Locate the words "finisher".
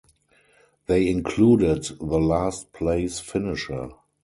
3.19-3.91